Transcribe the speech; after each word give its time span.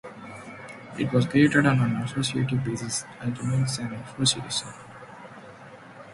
It 0.97 1.13
was 1.13 1.27
created 1.27 1.67
on 1.67 1.79
an 1.79 1.97
associative 1.97 2.63
basis 2.63 3.05
and 3.19 3.37
remains 3.37 3.77
an 3.77 3.93
association. 3.93 4.69